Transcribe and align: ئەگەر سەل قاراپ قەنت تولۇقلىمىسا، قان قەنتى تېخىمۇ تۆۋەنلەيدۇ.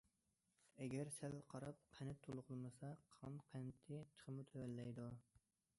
ئەگەر 0.83 1.11
سەل 1.17 1.35
قاراپ 1.51 1.83
قەنت 1.97 2.23
تولۇقلىمىسا، 2.29 2.91
قان 3.19 3.39
قەنتى 3.53 4.03
تېخىمۇ 4.15 4.49
تۆۋەنلەيدۇ. 4.53 5.11